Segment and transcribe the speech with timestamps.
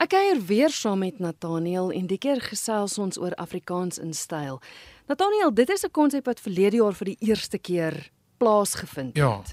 [0.00, 4.56] Ek kuier weer saam met Nathaniel en die keer gesels ons oor Afrikaans in styl.
[5.12, 9.16] Nathaniel, dit is 'n konsep wat verlede jaar vir die eerste keer plaasgevind het.
[9.16, 9.44] Ja.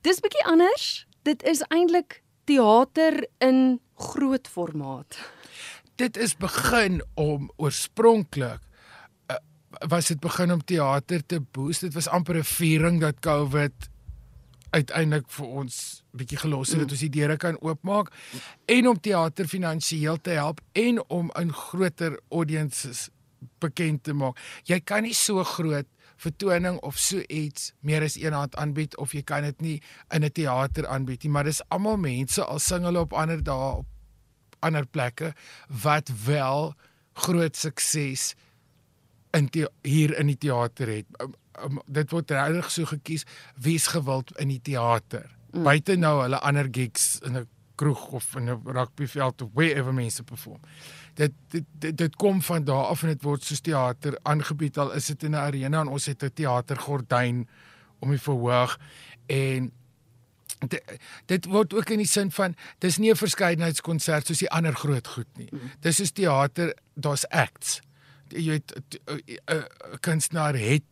[0.00, 1.06] Dis bietjie anders.
[1.22, 5.20] Dit is eintlik teater in groot formaat.
[5.96, 8.60] Dit is begin om oorspronklik
[9.28, 9.36] uh,
[9.88, 11.80] was dit begin om teater te boost.
[11.80, 13.91] Dit was amper 'n viering dat COVID
[14.72, 15.78] uiteindelik vir ons
[16.16, 16.84] bietjie gelos het mm.
[16.84, 18.12] dat ons die deure kan oopmaak
[18.72, 23.08] en om teater finansiëel te help en om in groter audiences
[23.62, 24.38] bekend te maak.
[24.68, 25.88] Jy kan nie so groot
[26.22, 29.78] vertoning of so iets meer as een hand aanbied of jy kan dit nie
[30.14, 33.82] in 'n teater aanbied nie, maar dis almal mense al sing hulle op ander dae
[33.82, 33.86] op
[34.60, 35.34] ander plekke
[35.82, 36.74] wat wel
[37.12, 38.34] groot sukses
[39.32, 41.06] in die, hier in die teater het.
[41.60, 43.24] Um, dit word regtig so gekies
[43.56, 45.30] wie's gewild in die teater.
[45.52, 45.62] Mm.
[45.62, 50.22] Buite nou hulle ander gigs in 'n kroeg of in 'n rugbyveld of wherever mense
[50.22, 50.60] perform
[51.14, 54.92] dit dit dit, dit kom van daar af en dit word soos teater aangebied al
[54.96, 57.48] is dit in 'n arena en ons het 'n teatergordyn
[57.98, 58.78] om die verhoog
[59.26, 59.72] en
[60.68, 64.74] dit, dit word ook in die sin van dis nie 'n verskeidenheidskonsert soos die ander
[64.74, 65.48] groot goed nie.
[65.50, 65.70] Mm.
[65.80, 67.80] Dis is teater, daar's acts.
[68.28, 68.72] Jy weet
[69.46, 69.66] 'n
[70.00, 70.82] kunstenaar het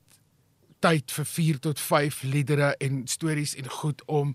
[0.81, 4.35] tyd vir 4 tot 5 liedere en stories en goed om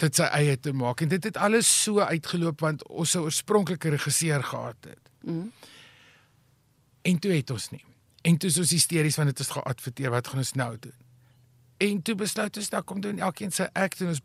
[0.00, 3.92] dit sy eie te maak en dit het alles so uitgeloop want ons sou oorspronklike
[3.92, 5.10] regisseur gehad het.
[5.20, 5.52] Mm.
[7.02, 7.84] En toe het ons nie.
[8.22, 11.01] En toe is ons hysteries want dit is geadverteer wat gaan ons nou doen?
[11.82, 14.20] En toe besluit ons dat kom doen elkeen sy act en ons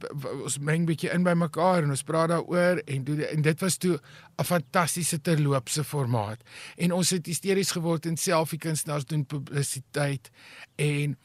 [0.45, 3.77] ons meng bietjie in by mekaar en ons praat daaroor en doen en dit was
[3.81, 6.43] toe 'n fantastiese terloopse formaat.
[6.77, 10.29] En ons het hysteries geword en selfie kunstenaars doen publisiteit
[10.75, 11.17] en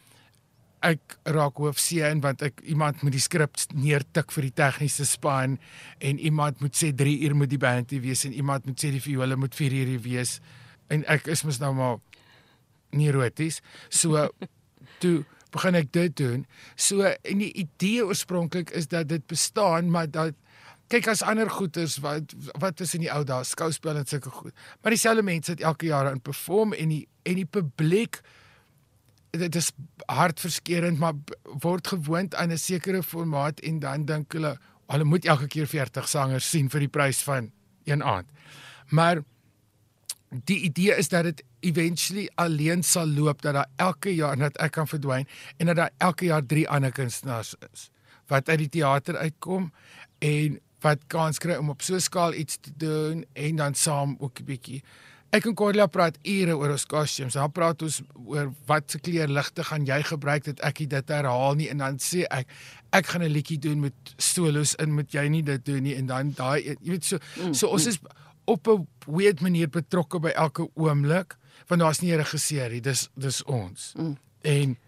[0.82, 5.58] ek raak hoofseë in want ek iemand moet die skrip neertik vir die tegniese span
[5.98, 8.90] en iemand moet sê 3 uur moet die band hier wees en iemand moet sê
[8.90, 10.40] die viole moet 4 uur wees.
[10.88, 11.98] En ek is mos nou maar
[12.90, 13.60] neuroties.
[13.88, 14.28] So
[14.98, 16.46] toe begin ek dit doen.
[16.76, 20.34] So en die idee oorspronklik is dat dit bestaan maar dat
[20.92, 23.44] kyk as ander goeters wat wat is in die ou dae?
[23.48, 24.54] Skouspel en sulke goed.
[24.82, 28.20] Maar dieselfde mense het elke jaar in perform en die en die publiek
[29.32, 29.70] dit is
[30.12, 31.16] hartverskeurende maar
[31.64, 34.58] word gewoond aan 'n sekere formaat en dan dink hulle
[34.92, 37.50] hulle moet elke keer 40 sangers sien vir die prys van
[37.84, 38.28] een aand.
[38.88, 39.22] Maar
[40.32, 44.72] die idee is dat dit eventually alleen sal loop dat daar elke jaar net ek
[44.78, 47.90] kan verdwyn en dat daar elke jaar drie ander kunstenaars is
[48.32, 49.72] wat uit die teater uitkom
[50.18, 54.16] en wat kans kry om op so 'n skaal iets te doen en dan saam
[54.18, 54.82] ook 'n bietjie
[55.32, 57.32] Ek en Cordelia praat ure oor ons costumes.
[57.32, 61.70] Dan praat ons oor wat se kleurligte gaan jy gebruik dat ek dit herhaal nie
[61.72, 62.52] en dan sê ek
[62.92, 66.06] ek gaan 'n liedjie doen met solos in met jy nie dit doen nie en
[66.06, 67.88] dan daai jy weet so mm, so ons mm.
[67.88, 67.98] is
[68.44, 71.36] op 'n weird manier betrokke by elke oomblik
[71.66, 72.80] want daar's nie 'n regisseur nie.
[72.80, 73.92] Dis dis ons.
[73.96, 74.16] Mm.
[74.40, 74.78] En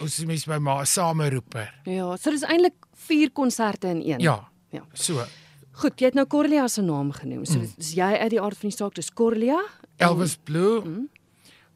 [0.00, 1.80] ons is mens by ma sameroeper.
[1.84, 4.20] Ja, so dis eintlik vier konserte in een.
[4.20, 4.48] Ja.
[4.70, 4.84] Ja.
[4.92, 5.24] So.
[5.70, 7.44] Goed, jy het nou Corlia se naam genoem.
[7.44, 7.72] So mm.
[7.76, 9.62] is jy uit die aard van die saak, dis Corlia.
[9.96, 10.80] Elvis en, Blue.
[10.84, 11.08] Mm.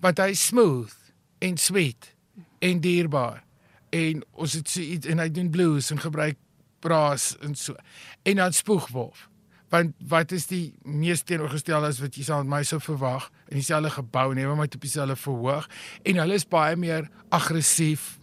[0.00, 0.94] But hy smooth
[1.38, 2.14] en sweet
[2.58, 3.44] en dierbaar.
[3.90, 6.38] En ons het so iets en hy doen blues en gebruik
[6.80, 7.74] braas en so.
[8.22, 9.28] En dan spoegwolf.
[9.72, 13.60] Want wat is die mees teenoorgestelde as wat jy sou met my sou verwag in
[13.60, 15.68] dieselfde gebou en neem my op dieselfde verhoog
[16.02, 18.18] en hulle is baie meer aggressief.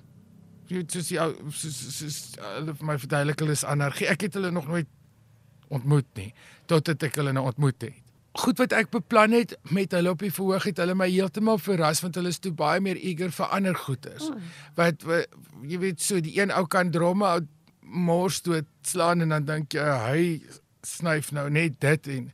[0.70, 1.26] Jy weet soos jy
[1.58, 4.08] soos hulle vir my verduidelik hulle is anargie.
[4.12, 4.90] Ek het hulle nog nooit
[5.74, 6.30] ontmoet nie
[6.70, 8.06] totdat ek hulle nou ontmoet het.
[8.40, 12.04] Goed wat ek beplan het met hulle op die verhoog het hulle my heeltemal verras
[12.06, 14.30] want hulle is toe baie meer eager vir ander goeders.
[14.30, 14.38] Oh.
[14.78, 17.40] Wat, wat jy weet so die een ou kan dromme
[17.82, 20.24] mors toe slaan en dan dink jy hy
[20.82, 22.32] snyf nou net dit en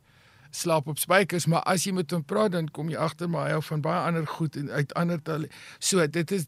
[0.50, 3.56] slaap op spykers maar as jy met hom praat dan kom jy agter maar hy
[3.56, 5.48] hou van baie ander goed en uit ander tale.
[5.78, 6.46] So dit is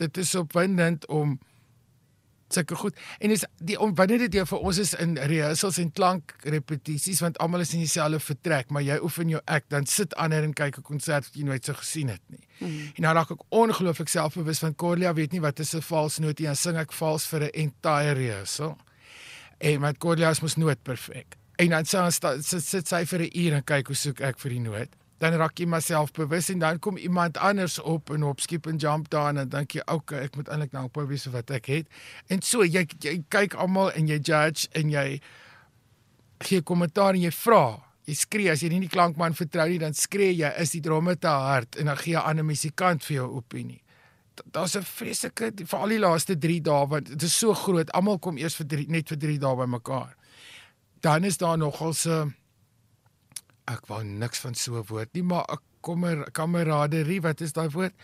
[0.00, 1.38] dit is opwindend om
[2.54, 2.98] sulke goed.
[3.18, 7.74] En is die wanneer dit vir ons is in rehearsals en klankrepetisies want almal is
[7.76, 11.28] in dieselfde vertrek, maar jy oefen jou act, dan sit ander en kyk 'n konsert
[11.28, 12.44] wat jy nooit so gesien het nie.
[12.58, 12.92] Mm.
[12.96, 16.38] En nou raak ek ongelooflik selfbewus van Corlia weet nie wat is 'n vals noot
[16.38, 18.76] nie, dan sing ek vals vir 'n entire rehearsal.
[19.60, 21.36] En met Corlia is mos noot perfek.
[21.60, 24.64] En dan sit sit sy vir 'n uur en kyk hoe soek ek vir die
[24.64, 28.66] noot dan raak jy myself bewus en dan kom iemand anders op en op skip
[28.70, 31.52] en jump daar en dan dink jy okay ek moet eintlik nou op wys wat
[31.52, 31.90] ek het.
[32.32, 35.20] En so jy jy kyk almal en jy judge en jy
[36.48, 37.64] gee kommentaar en jy vra
[38.08, 41.18] jy skree as jy nie die klankman vertrou nie dan skree jy is die drome
[41.20, 41.76] te hard?
[41.76, 43.82] En dan gee 'n ander musikant vir jou opinie
[44.44, 48.18] daar's 'n vreeslike vir al die laaste 3 dae want dit is so groot almal
[48.18, 50.16] kom eers vir drie, net vir 3 dae bymekaar
[51.00, 52.34] dan is daar nogal 'n
[53.70, 57.68] ek wou niks van so 'n woord nie, maar 'n kommer kameraderie, wat is daai
[57.68, 57.94] woord?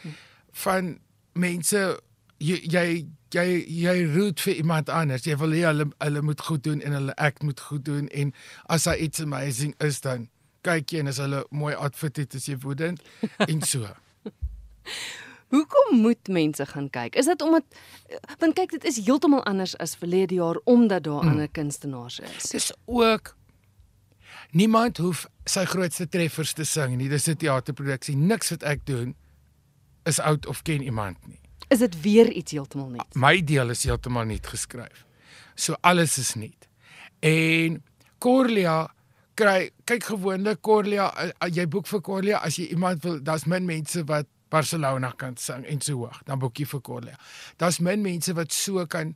[0.52, 0.98] Van
[1.32, 2.00] mense
[2.38, 5.24] jy jy jy jy root vir iemand anders.
[5.24, 8.32] Jy wil hê hulle hulle moet goed doen en hulle act moet goed doen en
[8.72, 10.28] as hy iets amazing is dan
[10.66, 13.02] kyk jy en as hulle mooi outfit het, is jy woedend
[13.50, 13.86] en so.
[15.54, 17.14] Hoekom moet mense gaan kyk?
[17.14, 17.64] Is dit omdat
[18.38, 21.28] want kyk dit is heeltemal anders as verlede jaar omdat daar hmm.
[21.28, 22.50] ander kunstenaars is.
[22.50, 23.36] Dis ook
[24.50, 27.08] niemand hoef sy grootste treffers te sing nie.
[27.08, 28.16] Dis 'n teaterproduksie.
[28.16, 29.14] Niks wat ek doen
[30.04, 31.40] is oud of ken iemand nie.
[31.68, 33.14] Is dit weer iets heeltemal nuuts?
[33.14, 35.04] My deel is heeltemal nuut geskryf.
[35.54, 36.68] So alles is nuut.
[37.20, 37.82] En
[38.18, 38.94] Corlia
[39.34, 41.10] kry kyk gewoonlik Corlia
[41.52, 45.64] jy boek vir Corlia as jy iemand wil daar's min mense wat Barcelona kan sing
[45.66, 47.18] en so hoog dan boek jy vir Corlia.
[47.56, 49.14] Daar's min mense wat so kan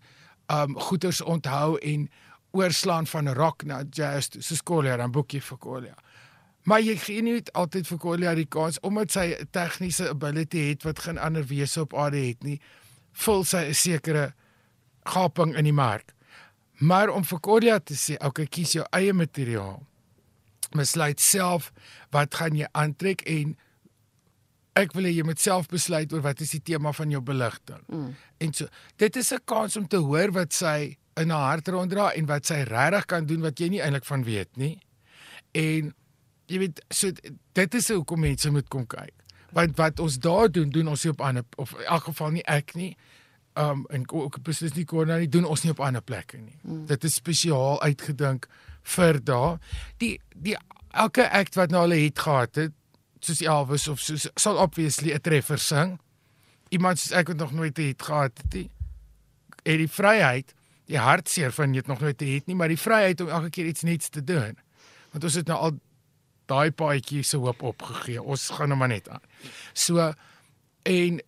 [0.51, 2.09] um goeters onthou en
[2.51, 5.97] oorslaan van rock na jazz soos Corlia dan boek jy vir Corlia.
[6.69, 11.05] Maar jy gee nie altyd vir Corlia die kans omdat sy tegniese ability het wat
[11.07, 12.61] geen ander wese op aarde het nie.
[13.13, 14.33] Vul sy 'n sekere
[15.05, 16.15] gaping in die mark.
[16.81, 19.83] Maar om vir Corlia te sê, okay, kies jou eie materiaal
[20.71, 21.73] besluit self
[22.11, 23.57] wat gaan jy aantrek en
[24.79, 27.81] ek wil hê jy moet self besluit oor wat is die tema van jou beligting.
[27.89, 28.11] Mm.
[28.39, 32.11] En so dit is 'n kans om te hoor wat sy in haar hart ronddra
[32.15, 34.79] en wat sy regtig kan doen wat jy nie eintlik van weet nie.
[35.53, 35.95] En
[36.47, 37.11] jy weet so
[37.53, 39.15] dit is hoekom mense moet kom kyk.
[39.53, 42.47] Want wat ons daar doen, doen ons nie op ander of in elk geval nie
[42.47, 42.97] ek nie.
[43.59, 46.59] Um en ook presies nie kon nie doen ons nie op ander plekke nie.
[46.63, 46.87] Mm.
[46.87, 48.47] Dit is spesiaal uitgedink
[48.83, 49.59] vir daai
[49.99, 50.57] die die
[50.91, 52.75] elke act wat nou al het gehad het
[53.25, 55.99] soos Elvis of soos sal obviously 'n treffer sing.
[56.71, 58.71] Iemand soos ek wat nog nooit het gehad het nie.
[59.63, 60.55] Het die vryheid,
[60.87, 63.67] die hartseer van jy het nog nooit het nie, maar die vryheid om elke keer
[63.67, 64.57] iets nuuts te doen.
[65.11, 65.79] Want ons het nou al
[66.47, 68.23] daai paadjie se hoop opgegee.
[68.23, 69.23] Ons gaan nou maar net aan.
[69.73, 70.13] So
[70.83, 71.21] en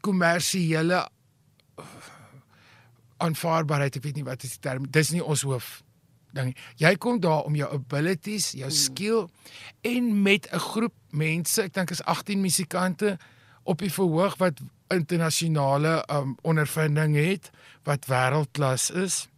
[0.00, 1.08] kommersiële
[3.16, 4.86] aanvaarbaarheid, ek weet nie wat is die term.
[4.90, 5.82] Dis nie ons hoof
[6.34, 6.54] ding.
[6.76, 8.78] Jy kom daar om jou abilities, jou hmm.
[8.78, 9.28] skill
[9.80, 13.18] en met 'n groep mense, ek dink is 18 musikante
[13.62, 17.50] op die verhoog wat internasionale um, ondervinding het,
[17.84, 19.28] wat wêreldklas is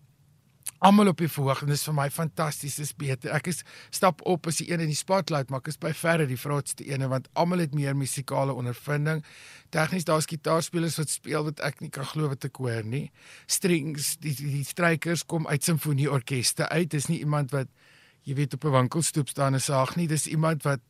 [0.84, 3.32] almal op die verhoog en dit is vir my fantasties dis beter.
[3.32, 3.62] Ek is
[3.94, 6.84] stap op as die een in die spotlight, maar ek is by verre die grootste
[6.88, 9.22] ene want almal het meer musikale ondervinding.
[9.74, 13.06] Tegnies daar's gitaarspelers wat speel wat ek nie kan glo wat ek hoor nie.
[13.46, 16.90] Strings, die die, die strykers kom uit simfonieorkeste uit.
[16.92, 17.72] Dis nie iemand wat
[18.28, 20.08] jy weet op 'n winkelstoep staan en saag nie.
[20.08, 20.80] Dis iemand wat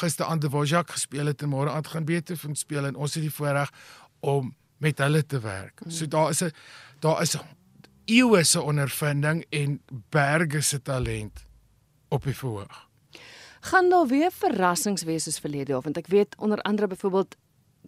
[0.00, 3.22] gister aan die Vojak gespeel het en môre aand gaan Beethoven speel en ons het
[3.22, 3.70] die voorreg
[4.20, 5.80] om met hulle te werk.
[5.88, 6.52] So daar is 'n
[7.00, 7.36] daar is
[8.04, 9.80] eeue se ondervinding en
[10.10, 11.44] berge se talent
[12.08, 12.88] op die verhoog.
[13.64, 17.36] Gaan daar weer verrassings wees soos verlede jaar want ek weet onder andere byvoorbeeld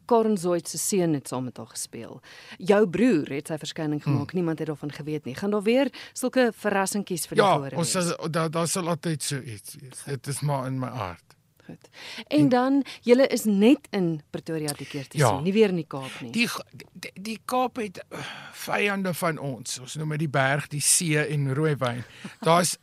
[0.06, 2.20] Karen Zoid se seun het saam met haar gespeel.
[2.58, 4.30] Jou broer het sy verskyning gemaak.
[4.30, 4.38] Hmm.
[4.38, 5.34] Niemand het daarvan geweet nie.
[5.34, 7.94] Gaan daar weer sulke verrassingkies vir die hore wees?
[7.94, 10.04] Ja, ons daar daar sal altyd so iets wees.
[10.06, 11.35] Dit is maar in my hart.
[11.66, 11.88] Goed.
[12.28, 15.74] En, en dan julle is net in Pretoria die keer te ja, sien, nie weer
[15.74, 16.30] in die Kaap nie.
[16.34, 16.46] Die
[16.94, 18.22] die, die Kaap het uh,
[18.66, 19.78] vyande van ons.
[19.82, 22.04] Ons noem dit die berg, die see en rooiwyn.
[22.46, 22.76] Daar's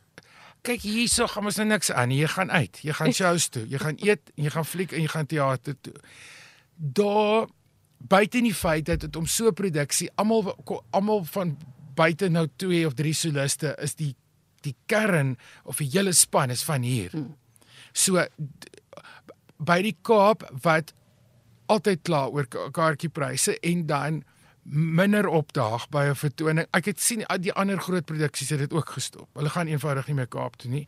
[0.64, 2.12] kyk hierso gaan ons nou niks aan.
[2.14, 2.80] Jy gaan uit.
[2.84, 3.66] Jy gaan shows toe.
[3.68, 5.94] Jy gaan eet, jy gaan fliek en jy gaan teater toe.
[6.76, 7.48] Daar
[8.04, 10.56] buite in die feit dat dit om so 'n produksie almal
[10.90, 11.56] almal van
[11.94, 14.14] buite nou twee of drie soliste is die
[14.64, 17.10] die kern of die hele span is van hier.
[17.10, 17.34] Hmm.
[17.94, 18.26] So
[19.64, 20.92] by die Kaap wat
[21.72, 24.22] altyd kla oor kaartjiepryse en dan
[24.64, 26.66] minder opdaag by 'n vertoning.
[26.72, 29.28] Ek het sien die ander groot produksies het dit ook gestop.
[29.34, 30.86] Hulle gaan eenvoudig nie meer Kaap toe nie.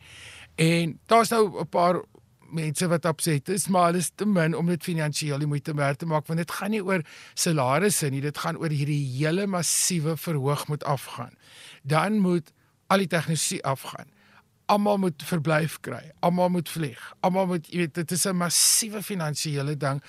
[0.55, 2.03] En daar's nou 'n paar
[2.51, 5.99] mense wat opset is, maar hulle is te min om dit finansiëel die moeite werd
[5.99, 7.01] te maak want dit gaan nie oor
[7.33, 11.33] salarisse nie, dit gaan oor hierdie hele massiewe verhoog moet afgaan.
[11.83, 12.51] Dan moet
[12.87, 14.07] al die tegnologie afgaan
[14.67, 16.11] almal moet verblyf kry.
[16.19, 16.99] Almal moet vlieg.
[17.19, 20.03] Almal moet jy weet dit is 'n massiewe finansiële ding.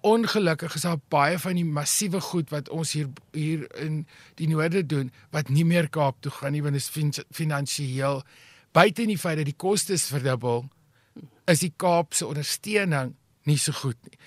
[0.00, 4.86] Ongelukkig is daar baie van die massiewe goed wat ons hier hier in die noorde
[4.86, 8.22] doen wat nie meer Kaap toe gaan nie want dit is fin finansiëel
[8.72, 10.68] buite in die feit dat die kostes verdubbel
[11.46, 13.14] is die Kaap se ondersteuning
[13.48, 14.18] nie so goed nie.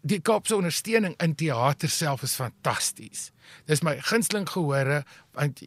[0.00, 3.30] Die Kaap se ondersteuning in teater self is fantasties.
[3.66, 5.64] Dis my gunsteling gehore want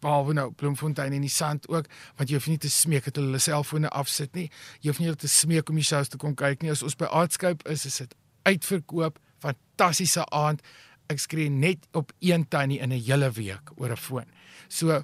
[0.00, 3.38] behalwe nou Bloemfontein en die Sand ook want jy hoef nie te smeek dat hulle
[3.38, 6.70] selfone afsit nie jy hoef nie te smeek om die shows te kom kyk nie
[6.70, 8.14] as ons by Artscape is is dit
[8.48, 10.62] uitverkoop fantastiese aand
[11.10, 14.26] ek skree net op een tannie in 'n hele week oor 'n foon
[14.68, 15.02] so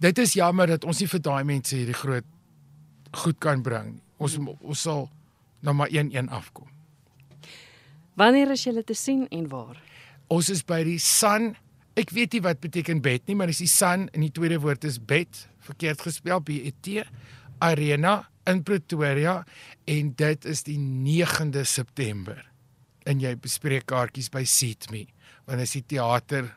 [0.00, 2.24] dit is jammer dat ons nie vir daai mense hierdie groot
[3.12, 5.08] goed kan bring nie Ons ons sal
[5.64, 6.68] nou maar 1-1 afkom.
[8.14, 9.80] Wanneer is julle te sien en waar?
[10.30, 11.54] Ons is by die Sun.
[11.94, 14.84] Ek weet nie wat beteken bed nie, maar dis die Sun en die tweede woord
[14.88, 17.04] is bed, verkeerd gespel B E T
[17.62, 18.16] Arena
[18.50, 19.38] in Pretoria
[19.88, 22.40] en dit is die 9de September.
[23.06, 25.04] En jy bespreek kaartjies by Seatme,
[25.46, 26.50] want dit is die teater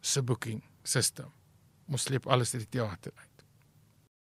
[0.00, 1.30] se booking system.
[1.90, 3.29] Ons sleep alles uit die teater uit.